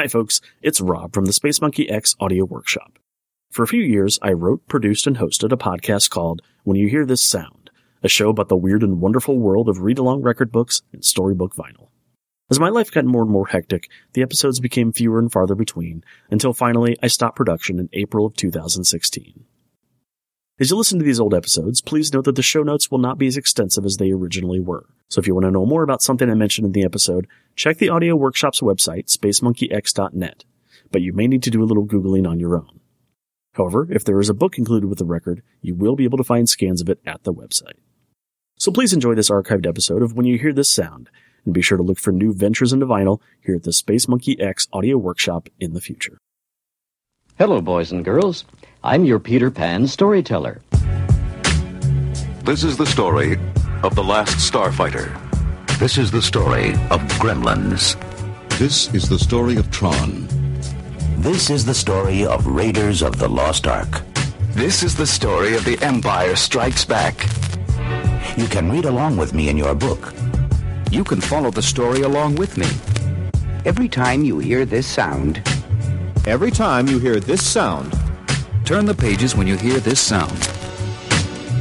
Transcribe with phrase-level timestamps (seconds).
[0.00, 2.98] Hi folks, it's Rob from the Space Monkey X Audio Workshop.
[3.50, 7.04] For a few years, I wrote, produced, and hosted a podcast called When You Hear
[7.04, 7.68] This Sound,
[8.02, 11.88] a show about the weird and wonderful world of read-along record books and storybook vinyl.
[12.50, 16.02] As my life got more and more hectic, the episodes became fewer and farther between,
[16.30, 19.44] until finally I stopped production in April of 2016.
[20.60, 23.16] As you listen to these old episodes, please note that the show notes will not
[23.16, 24.84] be as extensive as they originally were.
[25.08, 27.26] So if you want to know more about something I mentioned in the episode,
[27.56, 30.44] check the Audio Workshop's website, spacemonkeyx.net.
[30.92, 32.78] But you may need to do a little Googling on your own.
[33.54, 36.24] However, if there is a book included with the record, you will be able to
[36.24, 37.78] find scans of it at the website.
[38.58, 41.08] So please enjoy this archived episode of When You Hear This Sound,
[41.46, 44.38] and be sure to look for new ventures into vinyl here at the Space Monkey
[44.38, 46.18] X Audio Workshop in the future.
[47.38, 48.44] Hello, boys and girls.
[48.82, 50.62] I'm your Peter Pan storyteller.
[52.44, 53.38] This is the story
[53.82, 55.10] of The Last Starfighter.
[55.78, 57.94] This is the story of Gremlins.
[58.58, 60.26] This is the story of Tron.
[61.18, 64.00] This is the story of Raiders of the Lost Ark.
[64.52, 67.28] This is the story of The Empire Strikes Back.
[68.38, 70.14] You can read along with me in your book.
[70.90, 72.68] You can follow the story along with me.
[73.66, 75.42] Every time you hear this sound,
[76.26, 77.94] Every time you hear this sound,
[78.70, 80.48] Turn the pages when you hear this sound.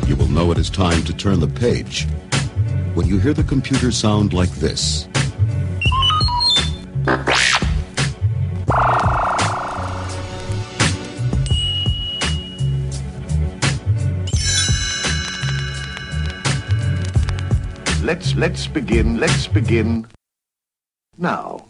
[0.08, 2.06] You will know it is time to turn the page
[2.94, 5.08] when you hear the computer sound like this.
[18.04, 19.20] Let's let's begin.
[19.20, 20.06] Let's begin
[21.18, 21.69] now.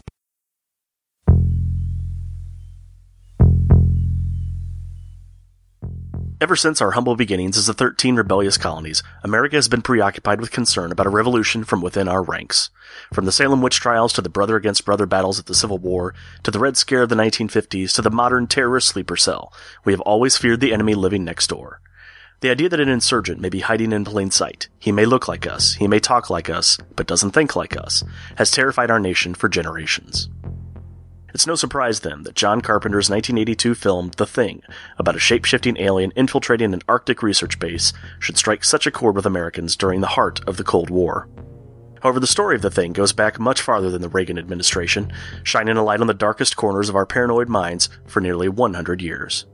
[6.42, 10.52] Ever since our humble beginnings as the 13 rebellious colonies, America has been preoccupied with
[10.52, 12.70] concern about a revolution from within our ranks.
[13.14, 16.16] From the Salem witch trials to the brother against brother battles of the Civil War,
[16.44, 19.52] to the Red Scare of the 1950s, to the modern terrorist sleeper cell,
[19.84, 21.82] we have always feared the enemy living next door.
[22.40, 25.46] The idea that an insurgent may be hiding in plain sight, he may look like
[25.46, 28.02] us, he may talk like us, but doesn't think like us,
[28.38, 30.30] has terrified our nation for generations.
[31.34, 34.64] It's no surprise then that John Carpenter's 1982 film The Thing,
[34.98, 39.26] about a shape-shifting alien infiltrating an Arctic research base, should strike such a chord with
[39.26, 41.30] Americans during the heart of the Cold War.
[42.02, 45.12] However, the story of The Thing goes back much farther than the Reagan administration,
[45.44, 49.46] shining a light on the darkest corners of our paranoid minds for nearly 100 years.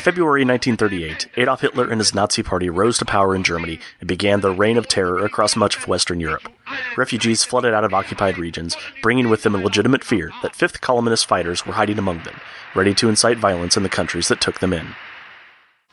[0.00, 4.40] February 1938, Adolf Hitler and his Nazi party rose to power in Germany and began
[4.40, 6.46] their reign of terror across much of Western Europe.
[6.96, 11.26] Refugees flooded out of occupied regions, bringing with them a legitimate fear that fifth columnist
[11.26, 12.38] fighters were hiding among them,
[12.74, 14.94] ready to incite violence in the countries that took them in.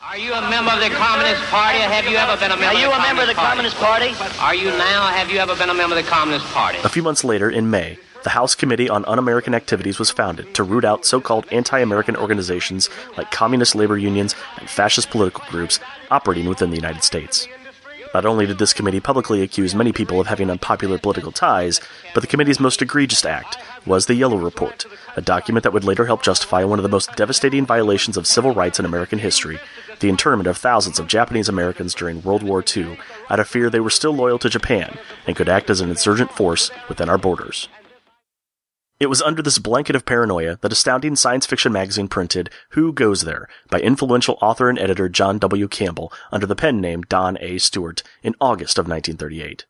[0.04, 2.66] Are you a member of the Communist Party, or have you ever been a member?
[2.66, 4.40] Are you of the a member of the Communist Communist Party?
[4.42, 5.08] Are you now?
[5.08, 6.80] Have you ever been a member of the Communist Party?
[6.84, 10.64] A few months later, in May, the House Committee on Un-American Activities was founded to
[10.64, 16.70] root out so-called anti-American organizations like communist labor unions and fascist political groups operating within
[16.70, 17.48] the United States.
[18.14, 21.80] Not only did this committee publicly accuse many people of having unpopular political ties,
[22.14, 26.06] but the committee's most egregious act was the Yellow Report, a document that would later
[26.06, 29.60] help justify one of the most devastating violations of civil rights in American history,
[30.02, 33.00] the internment of thousands of Japanese Americans during World War II
[33.30, 36.32] out of fear they were still loyal to Japan and could act as an insurgent
[36.32, 37.70] force within our borders.
[39.02, 43.22] It was under this blanket of paranoia that astounding science fiction magazine printed Who Goes
[43.22, 45.68] There by influential author and editor John W.
[45.68, 47.58] Campbell under the pen name Don A.
[47.58, 49.66] Stewart in August of 1938.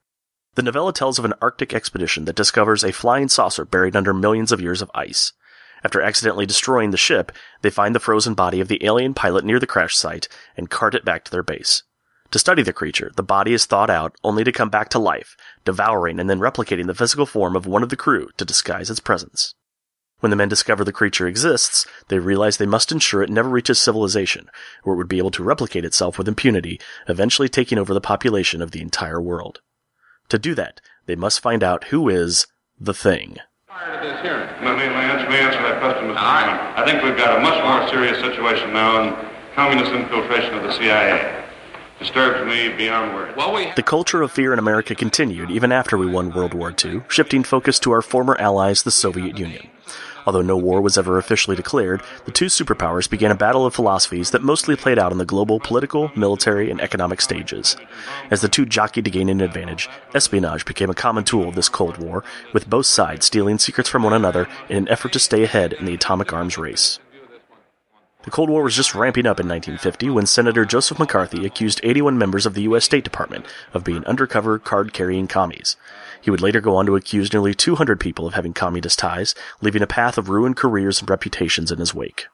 [0.55, 4.51] The novella tells of an Arctic expedition that discovers a flying saucer buried under millions
[4.51, 5.31] of years of ice.
[5.81, 7.31] After accidentally destroying the ship,
[7.61, 10.27] they find the frozen body of the alien pilot near the crash site
[10.57, 11.83] and cart it back to their base.
[12.31, 15.35] To study the creature, the body is thawed out only to come back to life,
[15.65, 19.01] devouring and then replicating the physical form of one of the crew to disguise its
[19.01, 19.53] presence.
[20.21, 23.79] When the men discover the creature exists, they realize they must ensure it never reaches
[23.79, 24.49] civilization,
[24.83, 28.61] where it would be able to replicate itself with impunity, eventually taking over the population
[28.61, 29.59] of the entire world.
[30.29, 32.47] To do that, they must find out who is
[32.79, 33.37] the thing.
[33.67, 34.07] Let me,
[34.61, 36.16] let me answer, let me answer that question, Mr.
[36.16, 36.77] Chairman.
[36.77, 40.72] I think we've got a much more serious situation now in communist infiltration of the
[40.72, 41.41] CIA.
[42.01, 43.37] Disturbs me beyond words.
[43.37, 46.73] Well, we The culture of fear in America continued even after we won World War
[46.83, 49.69] II, shifting focus to our former allies, the Soviet Union.
[50.25, 54.31] Although no war was ever officially declared, the two superpowers began a battle of philosophies
[54.31, 57.77] that mostly played out on the global political, military, and economic stages.
[58.31, 61.69] As the two jockeyed to gain an advantage, espionage became a common tool of this
[61.69, 65.43] Cold War, with both sides stealing secrets from one another in an effort to stay
[65.43, 66.97] ahead in the atomic arms race.
[68.23, 72.20] The Cold War was just ramping up in 1950 when Senator Joseph McCarthy accused 81
[72.20, 72.85] members of the U.S.
[72.85, 75.76] State Department of being undercover card carrying commies.
[76.22, 79.82] He would later go on to accuse nearly 200 people of having communist ties, leaving
[79.82, 82.28] a path of ruined careers and reputations in his wake.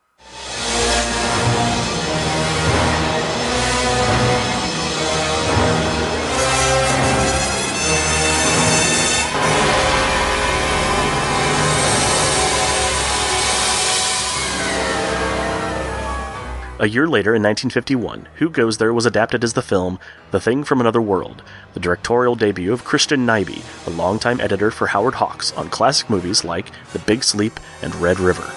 [16.80, 19.98] A year later, in 1951, Who Goes There was adapted as the film
[20.30, 21.42] The Thing from Another World,
[21.74, 26.44] the directorial debut of Christian Nyby, a longtime editor for Howard Hawks on classic movies
[26.44, 28.54] like The Big Sleep and Red River.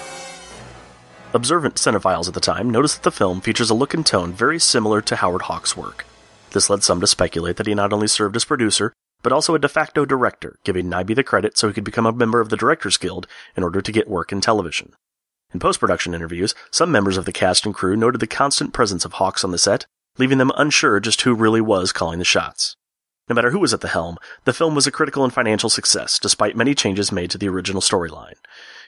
[1.33, 4.59] Observant cinephiles at the time noticed that the film features a look and tone very
[4.59, 6.05] similar to Howard Hawks' work.
[6.51, 9.59] This led some to speculate that he not only served as producer, but also a
[9.59, 12.57] de facto director, giving Nyby the credit so he could become a member of the
[12.57, 13.25] Directors Guild
[13.55, 14.93] in order to get work in television.
[15.53, 19.13] In post-production interviews, some members of the cast and crew noted the constant presence of
[19.13, 19.85] Hawks on the set,
[20.17, 22.75] leaving them unsure just who really was calling the shots.
[23.27, 26.19] No matter who was at the helm, the film was a critical and financial success,
[26.19, 28.35] despite many changes made to the original storyline.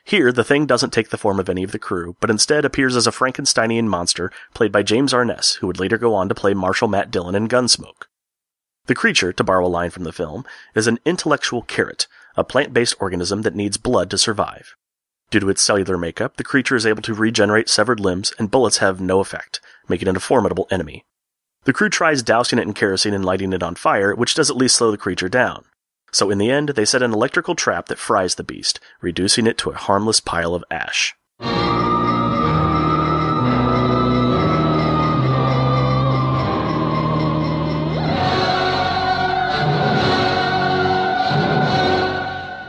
[0.04, 2.96] Here, the thing doesn't take the form of any of the crew, but instead appears
[2.96, 6.54] as a Frankensteinian monster played by James Arness, who would later go on to play
[6.54, 8.08] Marshal Matt Dillon in Gunsmoke.
[8.88, 10.44] The creature, to borrow a line from the film,
[10.76, 14.76] is an intellectual carrot, a plant-based organism that needs blood to survive.
[15.34, 18.78] Due to its cellular makeup, the creature is able to regenerate severed limbs, and bullets
[18.78, 19.60] have no effect,
[19.90, 21.06] making it a formidable enemy.
[21.64, 24.56] The crew tries dousing it in kerosene and lighting it on fire, which does at
[24.56, 25.66] least slow the creature down.
[26.12, 29.58] So in the end, they set an electrical trap that fries the beast, reducing it
[29.58, 31.16] to a harmless pile of ash.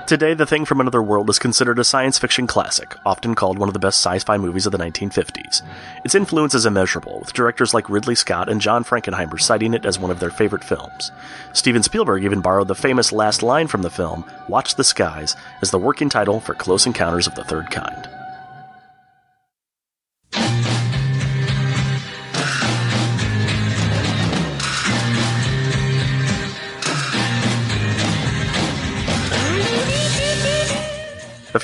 [0.06, 3.70] Today, The Thing from Another World is considered a science fiction classic, often called one
[3.70, 5.62] of the best sci-fi movies of the 1950s.
[6.04, 9.98] Its influence is immeasurable, with directors like Ridley Scott and John Frankenheimer citing it as
[9.98, 11.10] one of their favorite films.
[11.54, 15.70] Steven Spielberg even borrowed the famous last line from the film, Watch the Skies, as
[15.70, 18.06] the working title for Close Encounters of the Third Kind.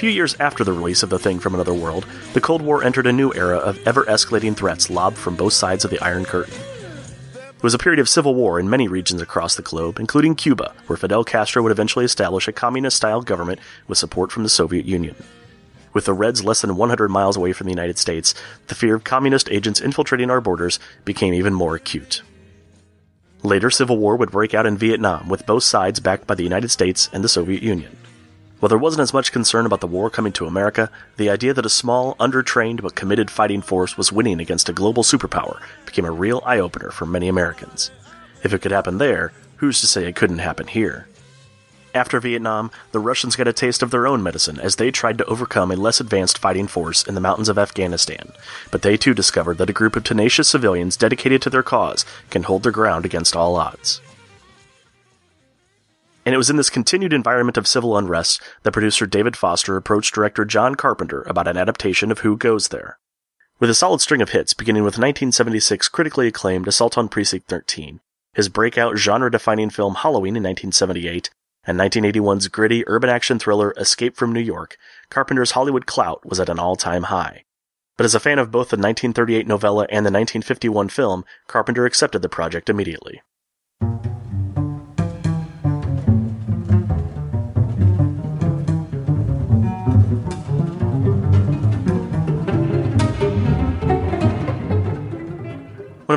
[0.01, 3.07] Few years after the release of The Thing from Another World, the Cold War entered
[3.07, 6.55] a new era of ever escalating threats lobbed from both sides of the Iron Curtain.
[7.35, 10.73] It was a period of civil war in many regions across the globe, including Cuba,
[10.87, 14.87] where Fidel Castro would eventually establish a communist style government with support from the Soviet
[14.87, 15.17] Union.
[15.93, 18.35] With the Reds less than 100 miles away from the United States,
[18.69, 22.23] the fear of communist agents infiltrating our borders became even more acute.
[23.43, 26.71] Later, civil war would break out in Vietnam, with both sides backed by the United
[26.71, 27.99] States and the Soviet Union.
[28.61, 31.65] While there wasn't as much concern about the war coming to America, the idea that
[31.65, 36.11] a small, undertrained but committed fighting force was winning against a global superpower became a
[36.11, 37.91] real eye opener for many Americans.
[38.45, 41.09] If it could happen there, who's to say it couldn't happen here?
[41.95, 45.25] After Vietnam, the Russians got a taste of their own medicine as they tried to
[45.25, 48.31] overcome a less advanced fighting force in the mountains of Afghanistan.
[48.71, 52.43] But they too discovered that a group of tenacious civilians dedicated to their cause can
[52.43, 54.03] hold their ground against all odds.
[56.31, 60.15] And it was in this continued environment of civil unrest that producer David Foster approached
[60.15, 63.01] director John Carpenter about an adaptation of Who Goes There.
[63.59, 67.99] With a solid string of hits, beginning with 1976 critically acclaimed Assault on Precinct 13,
[68.33, 71.31] his breakout genre defining film Halloween in 1978,
[71.65, 74.77] and 1981's gritty urban action thriller Escape from New York,
[75.11, 77.43] Carpenter's Hollywood clout was at an all time high.
[77.97, 82.23] But as a fan of both the 1938 novella and the 1951 film, Carpenter accepted
[82.23, 83.21] the project immediately.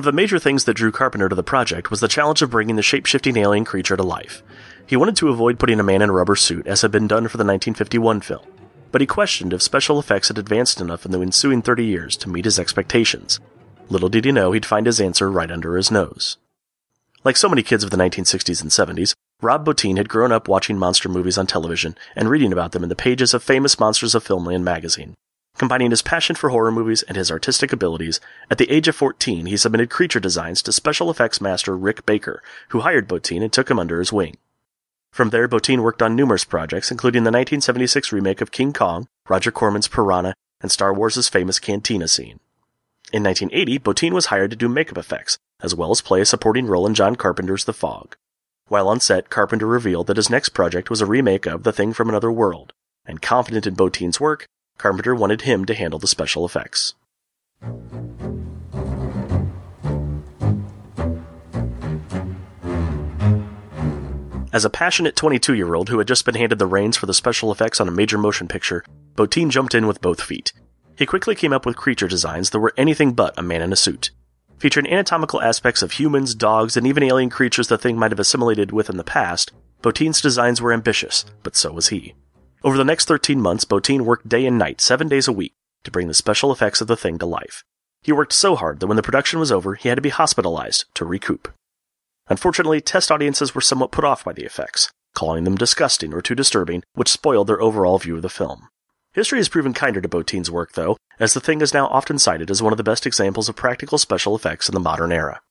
[0.03, 2.75] Of the major things that drew Carpenter to the project was the challenge of bringing
[2.75, 4.43] the shape-shifting alien creature to life.
[4.85, 7.29] He wanted to avoid putting a man in a rubber suit, as had been done
[7.29, 8.45] for the 1951 film,
[8.91, 12.27] but he questioned if special effects had advanced enough in the ensuing 30 years to
[12.27, 13.39] meet his expectations.
[13.87, 16.35] Little did he know he'd find his answer right under his nose.
[17.23, 20.77] Like so many kids of the 1960s and 70s, Rob Bottin had grown up watching
[20.77, 24.25] monster movies on television and reading about them in the pages of famous Monsters of
[24.25, 25.15] Filmland magazine.
[25.57, 28.19] Combining his passion for horror movies and his artistic abilities,
[28.49, 32.41] at the age of 14 he submitted creature designs to special effects master Rick Baker,
[32.69, 34.37] who hired Bottin and took him under his wing.
[35.11, 39.51] From there, Bottin worked on numerous projects, including the 1976 remake of King Kong, Roger
[39.51, 42.39] Corman's Piranha, and Star Wars' famous cantina scene.
[43.11, 46.65] In 1980, Bottin was hired to do makeup effects, as well as play a supporting
[46.65, 48.15] role in John Carpenter's The Fog.
[48.69, 51.93] While on set, Carpenter revealed that his next project was a remake of The Thing
[51.93, 52.73] from Another World,
[53.05, 56.95] and confident in Bottin's work, Carpenter wanted him to handle the special effects.
[64.53, 67.13] As a passionate 22 year old who had just been handed the reins for the
[67.13, 68.83] special effects on a major motion picture,
[69.15, 70.53] Bottin jumped in with both feet.
[70.95, 73.75] He quickly came up with creature designs that were anything but a man in a
[73.75, 74.11] suit.
[74.59, 78.71] Featuring anatomical aspects of humans, dogs, and even alien creatures the thing might have assimilated
[78.71, 79.51] with in the past,
[79.81, 82.13] Bottin's designs were ambitious, but so was he.
[82.65, 85.51] Over the next 13 months, Bottin worked day and night, seven days a week,
[85.83, 87.65] to bring the special effects of the thing to life.
[88.01, 90.85] He worked so hard that when the production was over, he had to be hospitalized
[90.93, 91.51] to recoup.
[92.29, 96.35] Unfortunately, test audiences were somewhat put off by the effects, calling them disgusting or too
[96.35, 98.69] disturbing, which spoiled their overall view of the film.
[99.11, 102.49] History has proven kinder to Bottin's work, though, as the thing is now often cited
[102.49, 105.41] as one of the best examples of practical special effects in the modern era.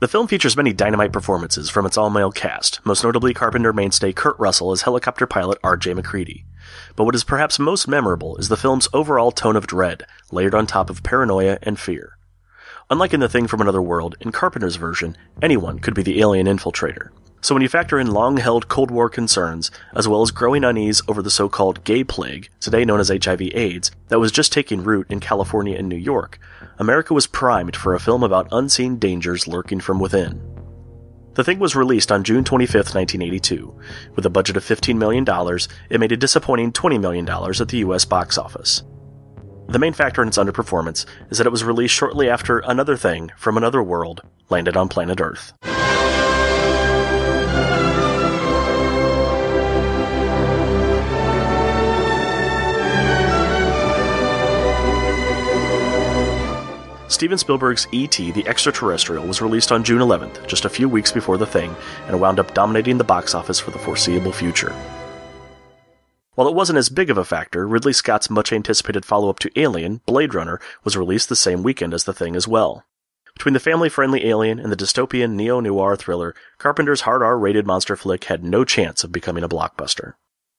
[0.00, 4.12] The film features many dynamite performances from its all male cast, most notably Carpenter mainstay
[4.12, 5.94] Kurt Russell as helicopter pilot R.J.
[5.94, 6.44] MacReady.
[6.94, 10.68] But what is perhaps most memorable is the film's overall tone of dread, layered on
[10.68, 12.16] top of paranoia and fear.
[12.88, 16.46] Unlike in The Thing from Another World, in Carpenter's version, anyone could be the alien
[16.46, 17.08] infiltrator.
[17.40, 21.02] So when you factor in long held Cold War concerns, as well as growing unease
[21.06, 24.82] over the so called gay plague, today known as HIV AIDS, that was just taking
[24.82, 26.38] root in California and New York,
[26.78, 30.42] America was primed for a film about unseen dangers lurking from within.
[31.34, 33.80] The thing was released on June 25, 1982.
[34.16, 35.24] With a budget of $15 million,
[35.88, 38.82] it made a disappointing $20 million at the US box office.
[39.68, 43.30] The main factor in its underperformance is that it was released shortly after Another Thing
[43.36, 45.52] from Another World landed on planet Earth.
[57.08, 58.32] Steven Spielberg's E.T.
[58.32, 61.74] the Extraterrestrial was released on June 11th, just a few weeks before The Thing,
[62.06, 64.74] and wound up dominating the box office for the foreseeable future.
[66.34, 69.58] While it wasn't as big of a factor, Ridley Scott's much anticipated follow up to
[69.58, 72.84] Alien, Blade Runner, was released the same weekend as The Thing as well.
[73.32, 77.66] Between the family friendly Alien and the dystopian neo noir thriller, Carpenter's hard R rated
[77.66, 80.12] monster flick had no chance of becoming a blockbuster.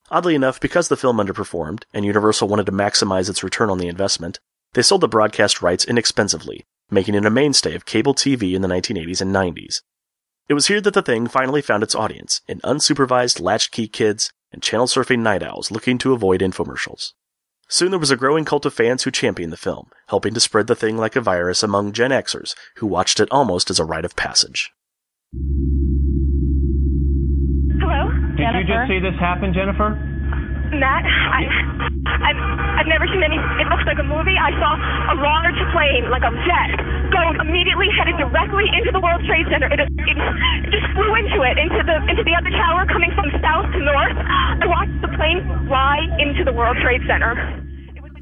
[0.09, 3.87] Oddly enough, because the film underperformed, and Universal wanted to maximize its return on the
[3.87, 4.39] investment,
[4.73, 8.67] they sold the broadcast rights inexpensively, making it a mainstay of cable TV in the
[8.67, 9.81] 1980s and 90s.
[10.47, 14.63] It was here that the thing finally found its audience in unsupervised latchkey kids and
[14.63, 17.13] channel surfing night owls looking to avoid infomercials.
[17.67, 20.65] Soon there was a growing cult of fans who championed the film, helping to spread
[20.65, 24.05] the thing like a virus among Gen Xers who watched it almost as a rite
[24.05, 24.71] of passage.
[27.79, 28.59] Hello, Did Jennifer?
[28.59, 29.93] you just see this happen, Jennifer?
[30.71, 31.41] Matt, I,
[32.29, 32.41] I've,
[32.81, 33.37] I've never seen any.
[33.61, 34.37] It looks like a movie.
[34.37, 34.71] I saw
[35.13, 36.69] a large plane, like a jet,
[37.09, 39.67] go immediately headed directly into the World Trade Center.
[39.71, 40.17] It, it
[40.69, 44.17] just flew into it, into the into the other tower, coming from south to north.
[44.17, 47.33] I watched the plane fly into the World Trade Center.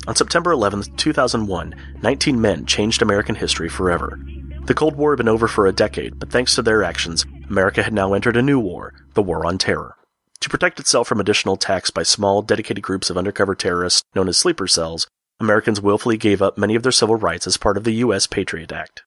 [0.07, 4.17] On September 11, 2001, 19 men changed American history forever.
[4.65, 7.83] The Cold War had been over for a decade, but thanks to their actions, America
[7.83, 9.95] had now entered a new war, the War on Terror.
[10.41, 14.37] To protect itself from additional attacks by small, dedicated groups of undercover terrorists known as
[14.37, 15.07] sleeper cells,
[15.39, 18.27] Americans willfully gave up many of their civil rights as part of the U.S.
[18.27, 19.03] Patriot Act.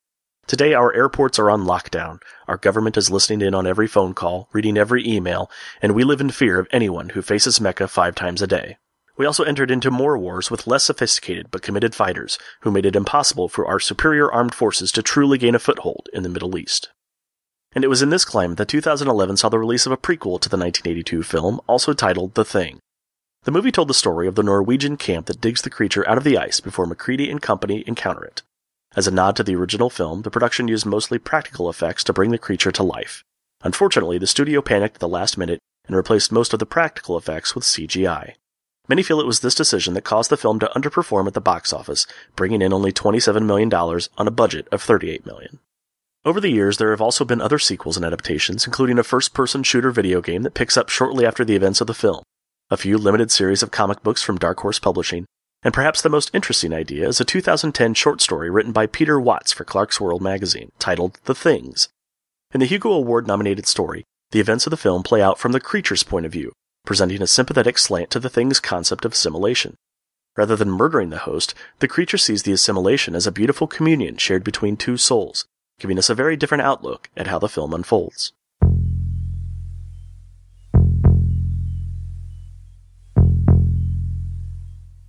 [0.46, 4.48] Today, our airports are on lockdown, our government is listening in on every phone call,
[4.52, 8.42] reading every email, and we live in fear of anyone who faces Mecca five times
[8.42, 8.76] a day.
[9.16, 12.96] We also entered into more wars with less sophisticated but committed fighters who made it
[12.96, 16.90] impossible for our superior armed forces to truly gain a foothold in the Middle East.
[17.72, 20.48] And it was in this climate that 2011 saw the release of a prequel to
[20.48, 22.80] the 1982 film, also titled The Thing.
[23.44, 26.24] The movie told the story of the Norwegian camp that digs the creature out of
[26.24, 28.42] the ice before MacReady and company encounter it.
[28.96, 32.32] As a nod to the original film, the production used mostly practical effects to bring
[32.32, 33.22] the creature to life.
[33.62, 37.54] Unfortunately, the studio panicked at the last minute and replaced most of the practical effects
[37.54, 38.34] with CGI.
[38.88, 41.72] Many feel it was this decision that caused the film to underperform at the box
[41.72, 45.60] office, bringing in only $27 million on a budget of $38 million.
[46.22, 49.62] Over the years, there have also been other sequels and adaptations, including a first person
[49.62, 52.22] shooter video game that picks up shortly after the events of the film,
[52.70, 55.24] a few limited series of comic books from Dark Horse Publishing,
[55.62, 59.50] and perhaps the most interesting idea is a 2010 short story written by Peter Watts
[59.50, 61.88] for Clarkesworld magazine, titled The Things.
[62.52, 65.60] In the Hugo Award nominated story, the events of the film play out from the
[65.60, 66.52] creature's point of view,
[66.84, 69.74] presenting a sympathetic slant to the thing's concept of assimilation.
[70.36, 74.44] Rather than murdering the host, the creature sees the assimilation as a beautiful communion shared
[74.44, 75.46] between two souls,
[75.80, 78.32] giving us a very different outlook at how the film unfolds.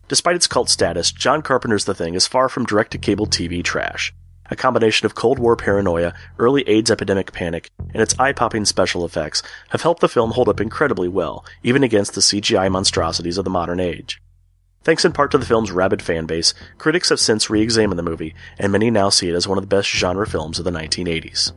[0.07, 3.63] Despite its cult status, John Carpenter's The Thing is far from direct to cable TV
[3.63, 4.13] trash.
[4.51, 9.05] a combination of Cold War paranoia, early AIDS epidemic panic, and its eye popping special
[9.05, 13.45] effects, have helped the film hold up incredibly well, even against the CGI monstrosities of
[13.45, 14.21] the modern age.
[14.83, 18.03] Thanks in part to the film's rabid fan base, critics have since re examined the
[18.03, 20.71] movie, and many now see it as one of the best genre films of the
[20.71, 21.51] 1980s.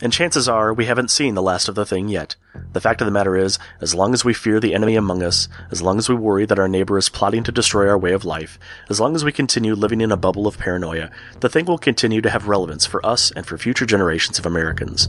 [0.00, 2.36] And chances are we haven't seen the last of the thing yet.
[2.72, 5.48] The fact of the matter is, as long as we fear the enemy among us,
[5.70, 8.24] as long as we worry that our neighbor is plotting to destroy our way of
[8.24, 8.58] life,
[8.88, 12.20] as long as we continue living in a bubble of paranoia, the thing will continue
[12.20, 15.08] to have relevance for us and for future generations of Americans.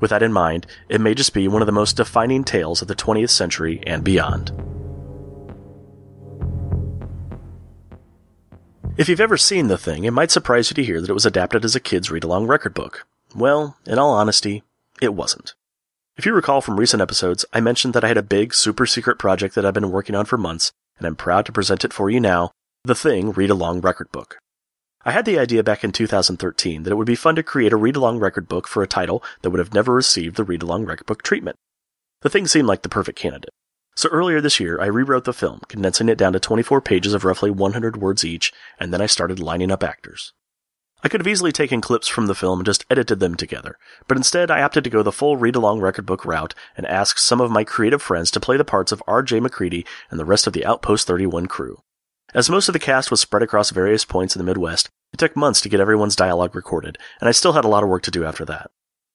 [0.00, 2.88] With that in mind, it may just be one of the most defining tales of
[2.88, 4.52] the 20th century and beyond.
[8.96, 11.26] If you've ever seen The Thing, it might surprise you to hear that it was
[11.26, 13.04] adapted as a kid's read along record book.
[13.34, 14.62] Well, in all honesty,
[15.02, 15.54] it wasn't.
[16.16, 19.18] If you recall from recent episodes, I mentioned that I had a big, super secret
[19.18, 22.08] project that I've been working on for months, and I'm proud to present it for
[22.08, 22.52] you now
[22.84, 24.38] The Thing Read Along Record Book.
[25.04, 27.76] I had the idea back in 2013 that it would be fun to create a
[27.76, 30.84] read along record book for a title that would have never received the read along
[30.84, 31.56] record book treatment.
[32.20, 33.50] The thing seemed like the perfect candidate.
[33.96, 37.24] So earlier this year, I rewrote the film, condensing it down to 24 pages of
[37.24, 40.32] roughly 100 words each, and then I started lining up actors.
[41.04, 43.76] I could have easily taken clips from the film and just edited them together,
[44.08, 47.40] but instead I opted to go the full read-along record book route and asked some
[47.40, 49.40] of my creative friends to play the parts of R.J.
[49.40, 51.82] MacReady and the rest of the Outpost 31 crew.
[52.32, 55.36] As most of the cast was spread across various points in the Midwest, it took
[55.36, 58.10] months to get everyone's dialogue recorded, and I still had a lot of work to
[58.10, 58.70] do after that.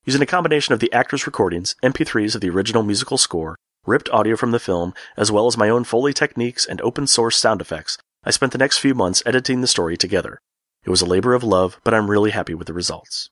[0.06, 4.36] Using a combination of the actors' recordings, MP3s of the original musical score, ripped audio
[4.36, 7.98] from the film, as well as my own Foley techniques and open source sound effects,
[8.24, 10.40] I spent the next few months editing the story together.
[10.86, 13.30] It was a labor of love, but I'm really happy with the results.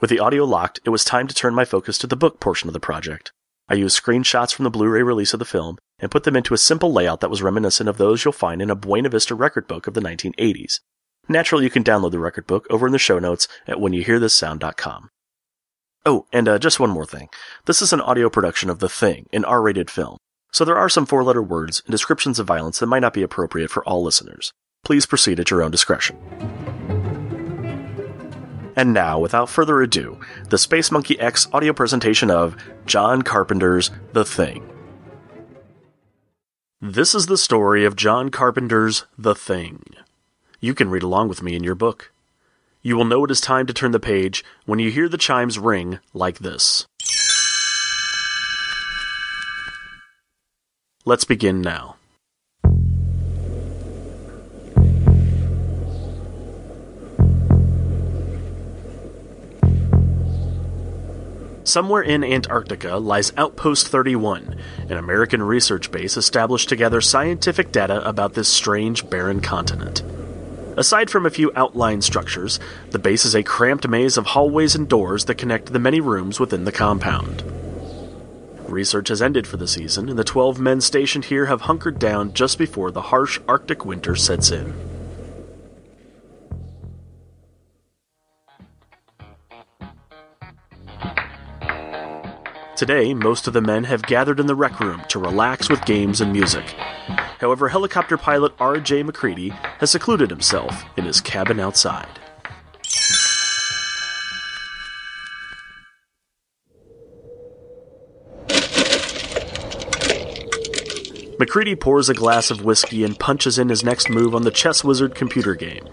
[0.00, 2.68] With the audio locked, it was time to turn my focus to the book portion
[2.68, 3.32] of the project.
[3.68, 6.58] I used screenshots from the Blu-ray release of the film and put them into a
[6.58, 9.86] simple layout that was reminiscent of those you'll find in a Buena Vista record book
[9.86, 10.80] of the 1980s.
[11.28, 15.08] Naturally, you can download the record book over in the show notes at whenyouhearthissound.com.
[16.08, 17.28] Oh, and uh, just one more thing.
[17.64, 20.18] This is an audio production of The Thing, an R-rated film.
[20.52, 23.72] So there are some four-letter words and descriptions of violence that might not be appropriate
[23.72, 24.52] for all listeners.
[24.84, 26.16] Please proceed at your own discretion.
[28.76, 34.24] And now, without further ado, the Space Monkey X audio presentation of John Carpenter's The
[34.24, 34.70] Thing.
[36.80, 39.82] This is the story of John Carpenter's The Thing.
[40.60, 42.12] You can read along with me in your book.
[42.86, 45.58] You will know it is time to turn the page when you hear the chimes
[45.58, 46.86] ring like this.
[51.04, 51.96] Let's begin now.
[61.64, 68.08] Somewhere in Antarctica lies Outpost 31, an American research base established to gather scientific data
[68.08, 70.04] about this strange, barren continent.
[70.76, 72.60] Aside from a few outline structures,
[72.90, 76.38] the base is a cramped maze of hallways and doors that connect the many rooms
[76.38, 77.42] within the compound.
[78.68, 82.34] Research has ended for the season, and the 12 men stationed here have hunkered down
[82.34, 84.74] just before the harsh Arctic winter sets in.
[92.76, 96.20] Today, most of the men have gathered in the rec room to relax with games
[96.20, 96.74] and music.
[97.38, 99.02] However, helicopter pilot R.J.
[99.02, 102.18] MacReady has secluded himself in his cabin outside.
[111.38, 114.82] MacReady pours a glass of whiskey and punches in his next move on the Chess
[114.82, 115.86] Wizard computer game.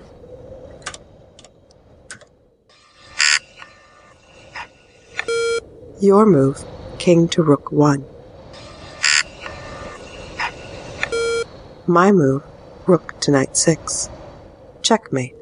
[6.00, 6.64] Your move,
[6.98, 8.06] king to rook 1.
[11.86, 12.44] My move,
[12.88, 14.10] rook to knight 6.
[14.82, 15.36] Checkmate.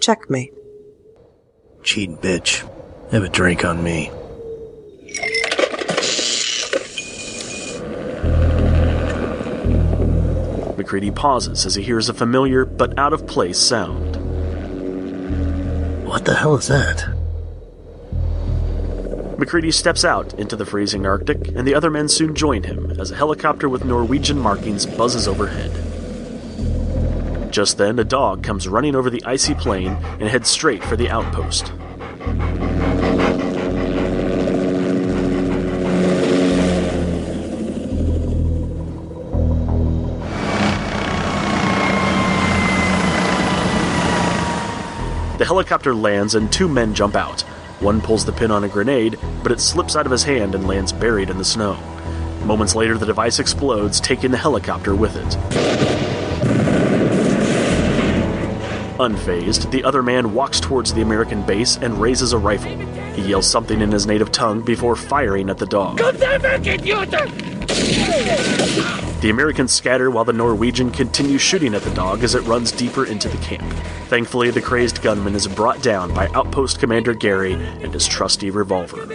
[0.00, 0.54] Checkmate.
[1.82, 2.60] Cheating bitch.
[3.10, 4.10] Have a drink on me.
[10.76, 14.14] MacReady pauses as he hears a familiar but out of place sound.
[16.06, 17.13] What the hell is that?
[19.36, 23.10] MacReady steps out into the freezing Arctic, and the other men soon join him as
[23.10, 25.72] a helicopter with Norwegian markings buzzes overhead.
[27.52, 31.10] Just then, a dog comes running over the icy plain and heads straight for the
[31.10, 31.72] outpost.
[45.38, 47.44] The helicopter lands and two men jump out.
[47.84, 50.66] One pulls the pin on a grenade, but it slips out of his hand and
[50.66, 51.74] lands buried in the snow.
[52.46, 55.36] Moments later, the device explodes, taking the helicopter with it.
[58.98, 62.74] Unfazed, the other man walks towards the American base and raises a rifle.
[63.12, 65.98] He yells something in his native tongue before firing at the dog.
[69.24, 73.06] The Americans scatter while the Norwegian continues shooting at the dog as it runs deeper
[73.06, 73.64] into the camp.
[74.08, 79.06] Thankfully, the crazed gunman is brought down by Outpost Commander Garry and his trusty revolver.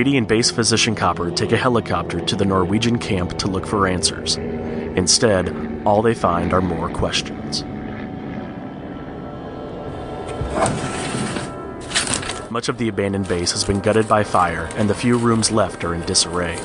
[0.00, 3.86] MacReady and base physician Copper take a helicopter to the Norwegian camp to look for
[3.86, 4.36] answers.
[4.96, 7.64] Instead, all they find are more questions.
[12.50, 15.84] Much of the abandoned base has been gutted by fire, and the few rooms left
[15.84, 16.56] are in disarray.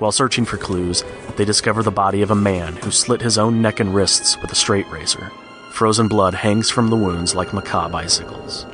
[0.00, 1.02] While searching for clues,
[1.36, 4.52] they discover the body of a man who slit his own neck and wrists with
[4.52, 5.32] a straight razor.
[5.74, 8.64] Frozen blood hangs from the wounds like macabre icicles.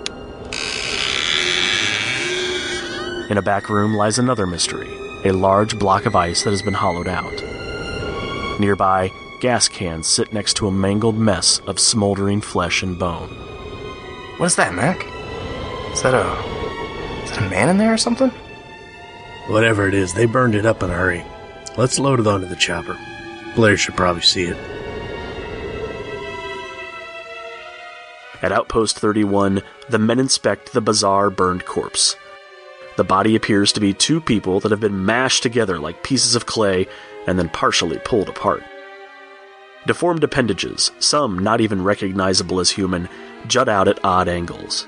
[3.30, 4.90] In a back room lies another mystery
[5.24, 8.60] a large block of ice that has been hollowed out.
[8.60, 9.10] Nearby,
[9.40, 13.30] gas cans sit next to a mangled mess of smoldering flesh and bone.
[14.36, 15.06] What is that, Mac?
[15.94, 17.24] Is that a.
[17.24, 18.30] Is that a man in there or something?
[19.48, 21.24] Whatever it is, they burned it up in a hurry.
[21.78, 22.98] Let's load it onto the chopper.
[23.56, 24.69] Blair should probably see it.
[28.42, 32.16] At Outpost 31, the men inspect the bizarre burned corpse.
[32.96, 36.46] The body appears to be two people that have been mashed together like pieces of
[36.46, 36.87] clay
[37.26, 38.62] and then partially pulled apart.
[39.87, 43.09] Deformed appendages, some not even recognizable as human,
[43.46, 44.87] jut out at odd angles.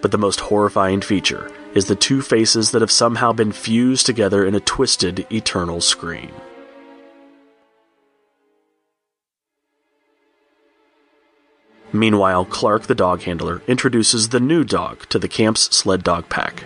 [0.00, 4.46] But the most horrifying feature is the two faces that have somehow been fused together
[4.46, 6.32] in a twisted, eternal scream.
[11.92, 16.64] Meanwhile, Clark, the dog handler, introduces the new dog to the camp's sled dog pack.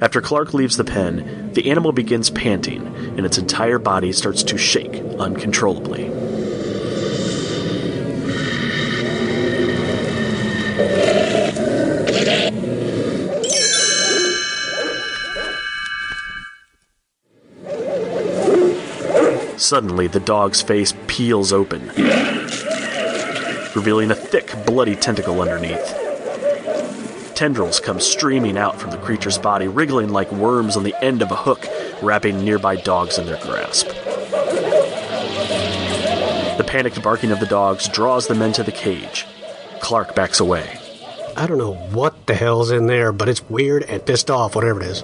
[0.00, 2.86] After Clark leaves the pen, the animal begins panting,
[3.16, 6.10] and its entire body starts to shake uncontrollably.
[19.58, 21.90] Suddenly, the dog's face peels open,
[23.76, 25.94] revealing a thick, bloody tentacle underneath.
[27.36, 31.30] Tendrils come streaming out from the creature's body, wriggling like worms on the end of
[31.30, 31.66] a hook,
[32.02, 33.88] wrapping nearby dogs in their grasp.
[36.56, 39.26] The panicked barking of the dogs draws the men to the cage.
[39.80, 40.78] Clark backs away.
[41.36, 44.80] I don't know what the hell's in there, but it's weird and pissed off, whatever
[44.80, 45.02] it is.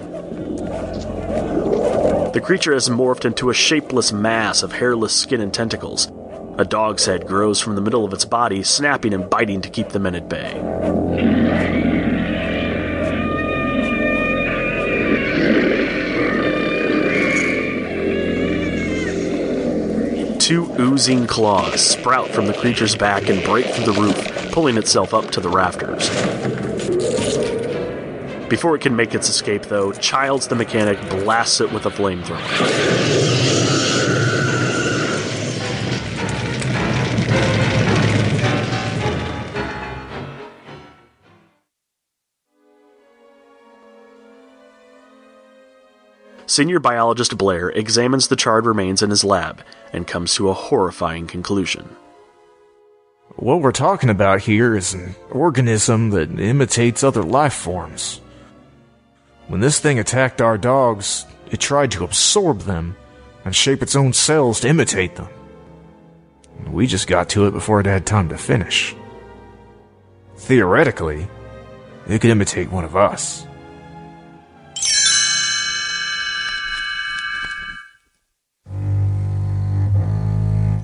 [2.33, 6.07] The creature has morphed into a shapeless mass of hairless skin and tentacles.
[6.55, 9.89] A dog's head grows from the middle of its body, snapping and biting to keep
[9.89, 10.53] the men at bay.
[20.37, 25.15] Two oozing claws sprout from the creature's back and break through the roof, pulling itself
[25.15, 26.07] up to the rafters.
[28.47, 33.82] Before it can make its escape, though, Childs the mechanic blasts it with a flamethrower.
[46.53, 51.25] Senior biologist Blair examines the charred remains in his lab and comes to a horrifying
[51.25, 51.95] conclusion.
[53.37, 58.21] What we're talking about here is an organism that imitates other life forms.
[59.47, 62.97] When this thing attacked our dogs, it tried to absorb them
[63.43, 65.29] and shape its own cells to imitate them.
[66.67, 68.95] We just got to it before it had time to finish.
[70.37, 71.25] Theoretically,
[72.07, 73.47] it could imitate one of us.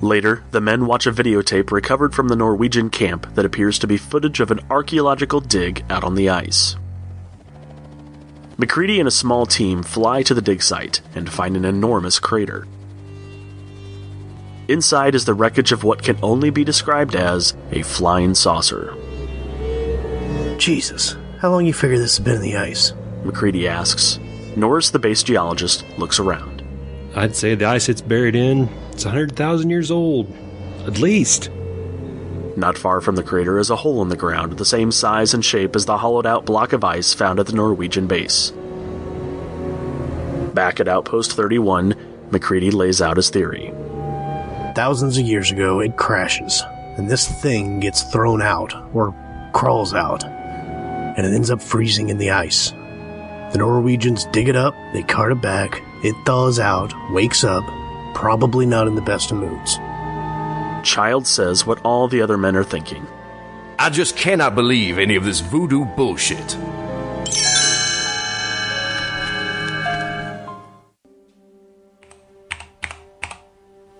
[0.02, 3.98] Later, the men watch a videotape recovered from the Norwegian camp that appears to be
[3.98, 6.76] footage of an archaeological dig out on the ice.
[8.56, 12.66] MacReady and a small team fly to the dig site and find an enormous crater.
[14.68, 18.94] Inside is the wreckage of what can only be described as a flying saucer.
[20.58, 22.92] Jesus, how long you figure this has been in the ice?
[23.24, 24.18] MacReady asks.
[24.56, 26.59] Norris, the base geologist, looks around.
[27.14, 30.32] I'd say the ice it's buried in, it's 100,000 years old.
[30.86, 31.50] At least.
[32.56, 35.44] Not far from the crater is a hole in the ground, the same size and
[35.44, 38.52] shape as the hollowed out block of ice found at the Norwegian base.
[40.54, 41.94] Back at Outpost 31,
[42.30, 43.72] MacReady lays out his theory.
[44.74, 46.62] Thousands of years ago, it crashes,
[46.96, 49.14] and this thing gets thrown out, or
[49.52, 52.70] crawls out, and it ends up freezing in the ice.
[53.52, 57.64] The Norwegians dig it up, they cart it back, it thaws out, wakes up,
[58.14, 59.78] probably not in the best of moods.
[60.82, 63.06] Childs says what all the other men are thinking.
[63.78, 66.56] I just cannot believe any of this voodoo bullshit.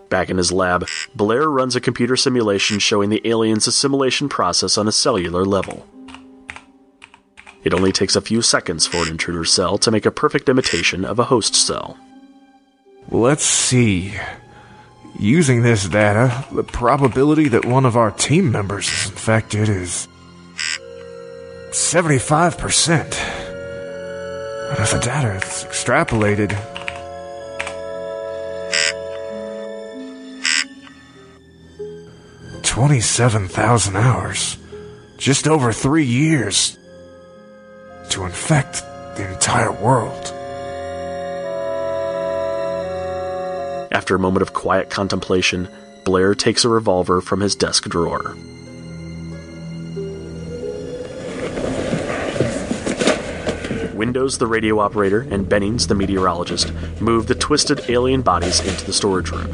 [0.08, 4.88] Back in his lab, Blair runs a computer simulation showing the alien's assimilation process on
[4.88, 5.86] a cellular level.
[7.62, 11.04] It only takes a few seconds for an intruder cell to make a perfect imitation
[11.04, 11.98] of a host cell.
[13.10, 14.14] Let's see.
[15.18, 20.08] Using this data, the probability that one of our team members is infected is
[21.70, 23.10] 75%.
[24.70, 26.56] But if the data is extrapolated,
[32.62, 34.56] Twenty-seven thousand hours,
[35.18, 36.78] just over three years,
[38.10, 38.82] to infect
[39.16, 40.34] the entire world.
[43.92, 45.68] After a moment of quiet contemplation,
[46.04, 48.36] Blair takes a revolver from his desk drawer.
[53.94, 58.92] Windows, the radio operator, and Bennings, the meteorologist, move the twisted alien bodies into the
[58.92, 59.50] storage room.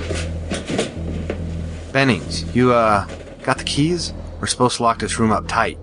[1.93, 3.07] Bennings, you, uh,
[3.43, 4.13] got the keys?
[4.41, 5.79] We're supposed to lock this room up tight.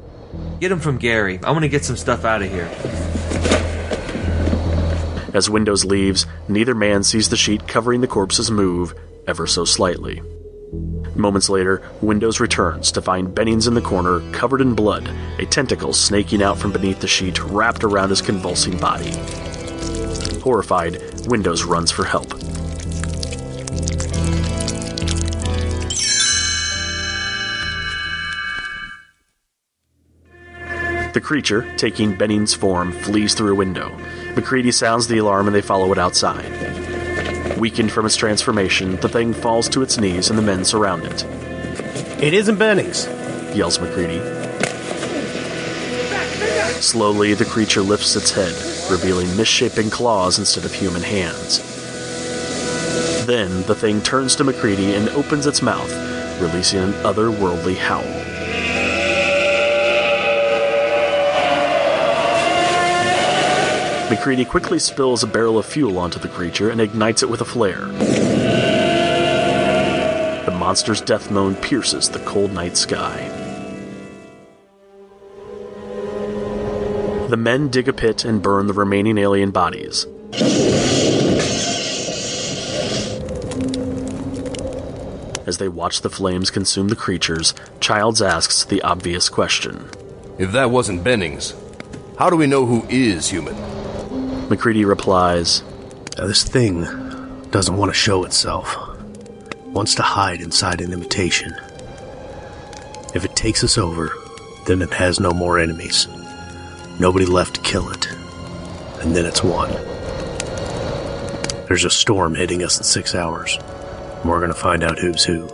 [0.63, 1.41] Get them from Garry.
[1.43, 2.69] I want to get some stuff out of here.
[5.33, 8.95] As Windows leaves, neither man sees the sheet covering the corpses move,
[9.27, 10.21] ever so slightly.
[11.17, 15.91] Moments later, Windows returns to find Bennings in the corner, covered in blood, a tentacle
[15.91, 19.11] snaking out from beneath the sheet wrapped around his convulsing body.
[20.39, 22.22] Horrified, Windows runs for help.
[31.13, 33.95] The creature, taking Benning's form, flees through a window.
[34.35, 37.59] MacReady sounds the alarm and they follow it outside.
[37.59, 41.23] Weakened from its transformation, the thing falls to its knees and the men surround it.
[42.19, 43.05] It isn't Bennings,
[43.55, 44.17] yells MacReady.
[46.81, 48.55] Slowly, the creature lifts its head,
[48.91, 51.59] revealing misshapen claws instead of human hands.
[53.27, 55.91] Then, the thing turns to MacReady and opens its mouth,
[56.41, 58.32] releasing an otherworldly howl.
[64.09, 67.45] MacReady quickly spills a barrel of fuel onto the creature and ignites it with a
[67.45, 67.85] flare.
[70.45, 73.29] The monster's death moan pierces the cold night sky.
[77.29, 80.05] The men dig a pit and burn the remaining alien bodies.
[85.47, 89.89] As they watch the flames consume the creatures, Childs asks the obvious question.
[90.37, 91.55] If that wasn't Bennings,
[92.19, 93.72] how do we know who is human?
[94.49, 95.63] MacReady replies,
[96.17, 96.83] now, This thing
[97.49, 98.75] doesn't want to show itself,
[99.65, 101.53] wants to hide inside an imitation.
[103.15, 104.11] If it takes us over,
[104.65, 106.07] then it has no more enemies.
[106.99, 108.07] Nobody left to kill it.
[109.01, 109.71] And then it's won.
[111.67, 113.57] There's a storm hitting us in six hours.
[113.57, 115.49] And we're gonna find out who's who.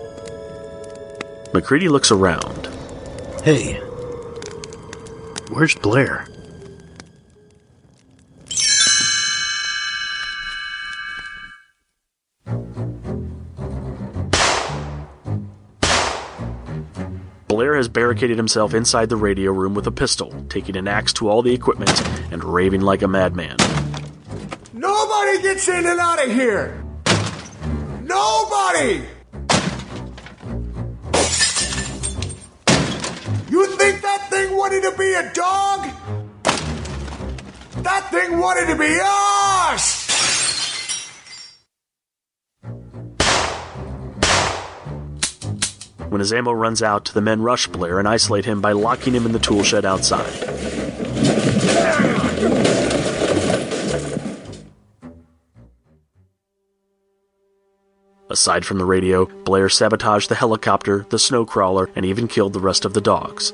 [1.53, 2.67] MacReady looks around.
[3.43, 3.75] Hey,
[5.49, 6.27] where's Blair?
[17.89, 21.41] Has barricaded himself inside the radio room with a pistol, taking an axe to all
[21.41, 23.57] the equipment and raving like a madman.
[24.73, 26.83] Nobody gets in and out of here!
[28.03, 29.03] Nobody!
[33.49, 35.89] You think that thing wanted to be a dog?
[37.83, 39.98] That thing wanted to be us!
[46.09, 49.27] When his ammo runs out, the men rush Blair and isolate him by locking him
[49.27, 50.33] in the tool shed outside.
[58.31, 62.85] Aside from the radio, Blair sabotaged the helicopter, the snowcrawler, and even killed the rest
[62.85, 63.53] of the dogs.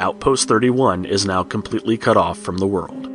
[0.00, 3.06] Outpost 31 is now completely cut off from the world.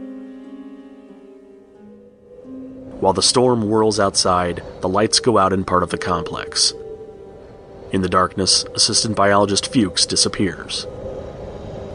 [3.01, 6.73] While the storm whirls outside, the lights go out in part of the complex.
[7.95, 10.85] In the darkness, assistant biologist Fuchs disappears.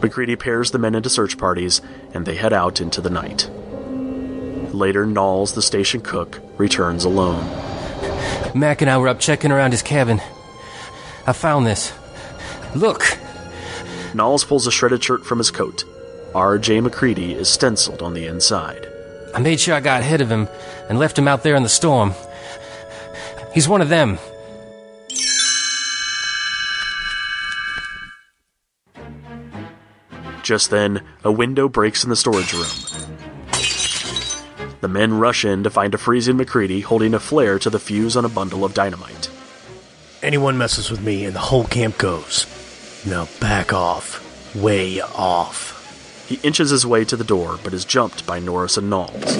[0.01, 1.79] MacReady pairs the men into search parties,
[2.11, 3.47] and they head out into the night.
[4.73, 7.45] Later, Nauls, the station cook, returns alone.
[8.55, 10.19] Mac and I were up checking around his cabin.
[11.27, 11.93] I found this.
[12.75, 13.03] Look!
[14.15, 15.83] Nauls pulls a shredded shirt from his coat.
[16.33, 16.81] R.J.
[16.81, 18.87] MacReady is stenciled on the inside.
[19.35, 20.47] I made sure I got ahead of him
[20.89, 22.15] and left him out there in the storm.
[23.53, 24.17] He's one of them.
[30.43, 32.65] Just then, a window breaks in the storage room.
[34.81, 38.17] The men rush in to find a freezing MacReady holding a flare to the fuse
[38.17, 39.29] on a bundle of dynamite.
[40.23, 42.47] Anyone messes with me and the whole camp goes.
[43.05, 44.55] Now back off.
[44.55, 46.25] Way off.
[46.27, 49.37] He inches his way to the door, but is jumped by Norris and Nauls.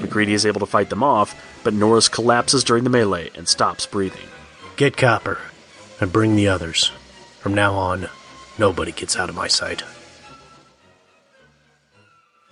[0.00, 3.86] MacReady is able to fight them off, but Norris collapses during the melee and stops
[3.86, 4.28] breathing.
[4.76, 5.38] Get Copper
[6.02, 6.90] and bring the others.
[7.38, 8.08] From now on,
[8.58, 9.82] nobody gets out of my sight.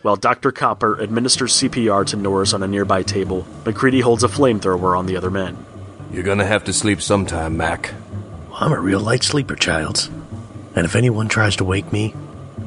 [0.03, 0.53] While Dr.
[0.53, 5.17] Copper administers CPR to Norris on a nearby table, MacReady holds a flamethrower on the
[5.17, 5.59] other men.
[6.13, 7.93] You're gonna have to sleep sometime, Mac.
[8.55, 10.09] I'm a real light sleeper, Childs.
[10.75, 12.15] And if anyone tries to wake me,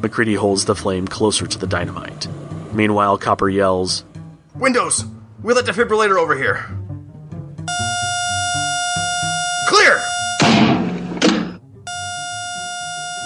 [0.01, 2.27] MacReady holds the flame closer to the dynamite.
[2.73, 4.03] Meanwhile, Copper yells,
[4.55, 5.05] Windows!
[5.41, 6.65] Wheel that defibrillator over here.
[9.67, 10.01] Clear!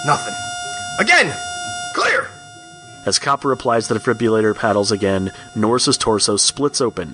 [0.07, 0.35] Nothing.
[0.99, 1.37] Again!
[1.93, 2.29] Clear!
[3.05, 7.13] As Copper applies the defibrillator paddles again, Norris's torso splits open.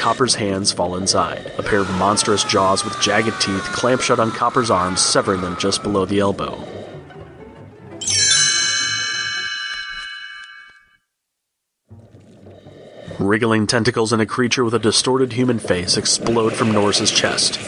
[0.00, 1.50] Copper's hands fall inside.
[1.56, 5.56] A pair of monstrous jaws with jagged teeth clamp shut on Copper's arms, severing them
[5.58, 6.62] just below the elbow.
[13.18, 17.58] Wriggling tentacles and a creature with a distorted human face explode from Norris's chest.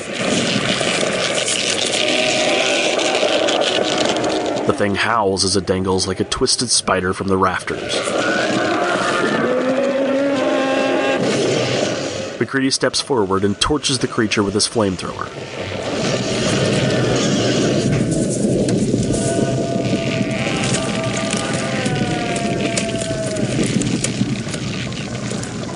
[4.66, 7.94] The thing howls as it dangles like a twisted spider from the rafters.
[12.40, 15.26] MacReady steps forward and torches the creature with his flamethrower.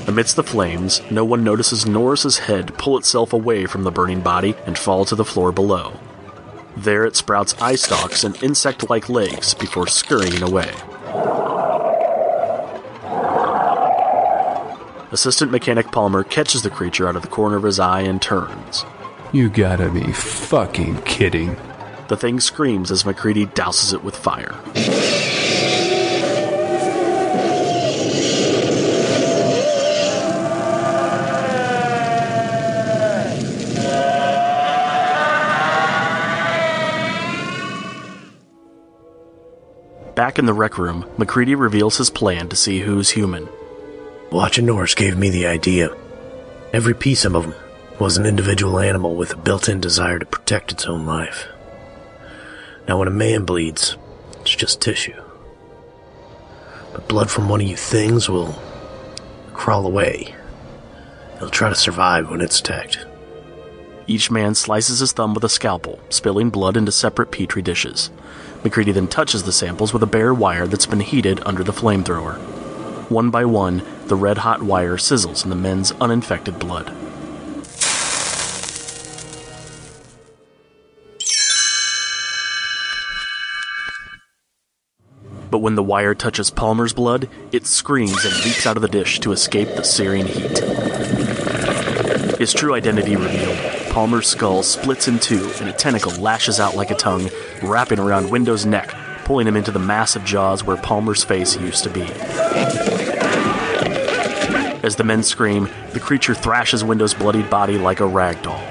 [0.08, 4.56] Amidst the flames, no one notices Norris's head pull itself away from the burning body
[4.66, 5.92] and fall to the floor below.
[6.76, 10.72] There it sprouts eye stalks and insect like legs before scurrying away.
[15.12, 18.84] Assistant Mechanic Palmer catches the creature out of the corner of his eye and turns.
[19.32, 21.56] You gotta be fucking kidding.
[22.08, 24.54] The thing screams as MacReady douses it with fire.
[40.20, 43.48] Back in the rec room, MacReady reveals his plan to see who's human.
[44.30, 45.96] Watching Norris gave me the idea.
[46.74, 47.54] Every piece of him
[47.98, 51.48] was an individual animal with a built in desire to protect its own life.
[52.86, 53.96] Now, when a man bleeds,
[54.42, 55.22] it's just tissue.
[56.92, 58.60] But blood from one of you things will
[59.54, 60.34] crawl away.
[61.36, 63.06] It'll try to survive when it's attacked.
[64.06, 68.10] Each man slices his thumb with a scalpel, spilling blood into separate petri dishes.
[68.62, 72.38] MacReady then touches the samples with a bare wire that's been heated under the flamethrower.
[73.10, 76.94] One by one, the red hot wire sizzles in the men's uninfected blood.
[85.50, 89.18] But when the wire touches Palmer's blood, it screams and leaps out of the dish
[89.20, 90.58] to escape the searing heat.
[92.38, 93.58] His true identity revealed,
[93.90, 97.28] Palmer's skull splits in two and a tentacle lashes out like a tongue,
[97.60, 101.90] wrapping around Window's neck, pulling him into the massive jaws where Palmer's face used to
[101.90, 102.02] be.
[104.82, 108.64] As the men scream, the creature thrashes Window's bloodied body like a rag doll.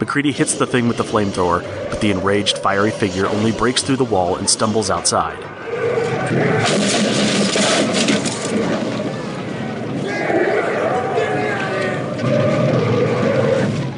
[0.00, 1.62] MacReady hits the thing with the flamethrower,
[2.02, 5.38] the enraged, fiery figure only breaks through the wall and stumbles outside.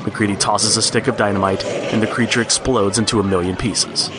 [0.05, 4.11] MacReady tosses a stick of dynamite, and the creature explodes into a million pieces.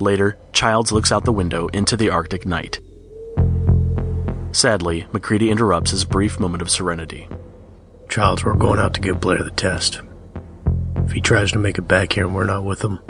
[0.00, 2.80] Later, Childs looks out the window into the Arctic night.
[4.52, 7.28] Sadly, MacReady interrupts his brief moment of serenity.
[8.08, 10.00] Childs, we're going out to give Blair the test.
[10.96, 13.00] If he tries to make it back here and we're not with him,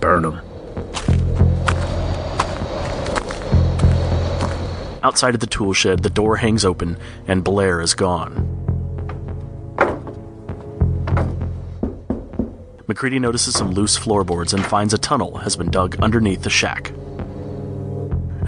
[0.00, 0.40] Burn him.
[5.02, 8.54] Outside of the tool shed, the door hangs open and Blair is gone.
[12.86, 16.92] MacReady notices some loose floorboards and finds a tunnel has been dug underneath the shack.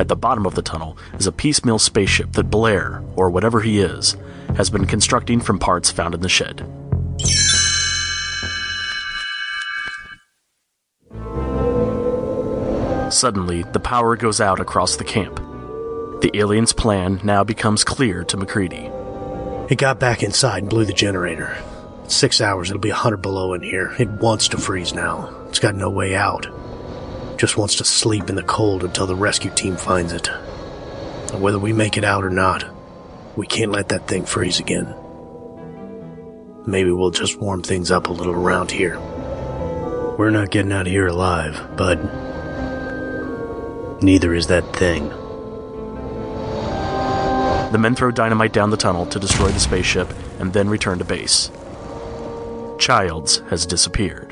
[0.01, 3.81] At the bottom of the tunnel is a piecemeal spaceship that Blair, or whatever he
[3.81, 4.17] is,
[4.57, 6.67] has been constructing from parts found in the shed.
[13.13, 15.37] Suddenly, the power goes out across the camp.
[16.23, 18.91] The alien's plan now becomes clear to MacReady.
[19.69, 21.59] It got back inside and blew the generator.
[22.09, 23.95] Six hours, it'll be 100 below in here.
[23.99, 25.29] It wants to freeze now.
[25.51, 26.47] It's got no way out.
[27.41, 30.29] Just wants to sleep in the cold until the rescue team finds it.
[30.29, 32.67] And whether we make it out or not,
[33.35, 34.95] we can't let that thing freeze again.
[36.67, 39.01] Maybe we'll just warm things up a little around here.
[40.19, 41.97] We're not getting out of here alive, but
[44.03, 45.09] neither is that thing.
[47.73, 51.07] The men throw dynamite down the tunnel to destroy the spaceship and then return to
[51.07, 51.51] base.
[52.79, 54.30] Childs has disappeared.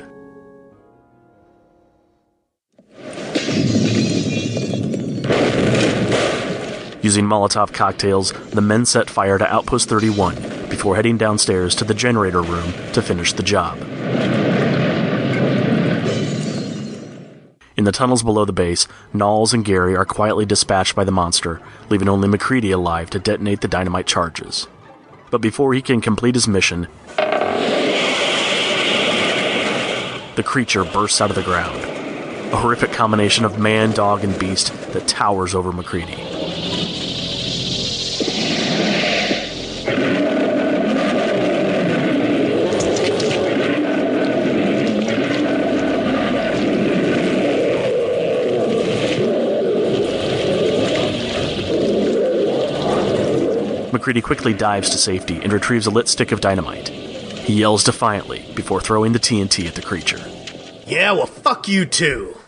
[7.01, 10.35] Using Molotov cocktails, the men set fire to Outpost 31
[10.69, 13.77] before heading downstairs to the generator room to finish the job.
[17.77, 21.61] In the tunnels below the base, Nauls and Garry are quietly dispatched by the monster,
[21.89, 24.67] leaving only MacReady alive to detonate the dynamite charges.
[25.31, 26.89] But before he can complete his mission,
[30.35, 31.81] the creature bursts out of the ground.
[32.51, 36.58] A horrific combination of man, dog, and beast that towers over MacReady.
[53.99, 56.87] MacReady quickly dives to safety and retrieves a lit stick of dynamite.
[56.87, 60.21] He yells defiantly before throwing the TNT at the creature.
[60.87, 62.38] Yeah, well, fuck you too.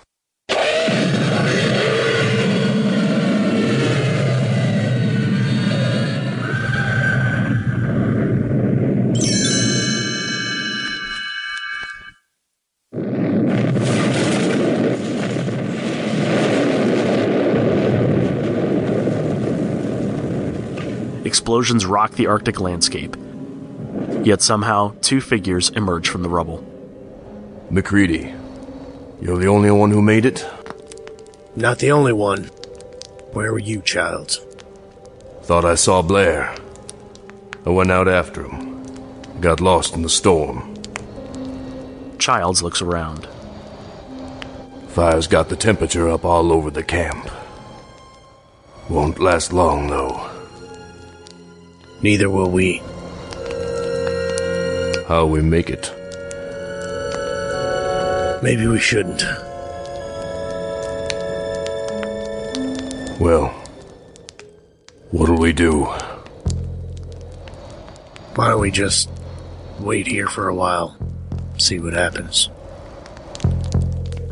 [21.32, 23.16] Explosions rock the Arctic landscape.
[24.22, 26.62] Yet somehow, two figures emerge from the rubble.
[27.70, 28.36] MacReady,
[29.22, 30.46] you're the only one who made it?
[31.56, 32.50] Not the only one.
[33.32, 34.42] Where were you, Childs?
[35.44, 36.54] Thought I saw Blair.
[37.66, 38.84] I went out after him.
[39.40, 40.76] Got lost in the storm.
[42.20, 43.26] Childs looks around.
[44.90, 47.32] Fire's got the temperature up all over the camp.
[48.90, 50.41] Won't last long, though.
[52.04, 52.82] Neither will we.
[55.08, 55.94] How we make it?
[58.42, 59.22] Maybe we shouldn't.
[63.20, 63.50] Well,
[65.12, 65.84] what'll we do?
[68.34, 69.08] Why don't we just
[69.80, 70.98] wait here for a while,
[71.60, 72.50] see what happens?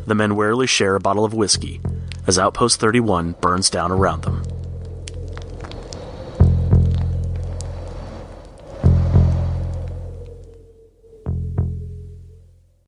[0.08, 1.82] The men warily share a bottle of whiskey
[2.26, 4.42] as Outpost 31 burns down around them.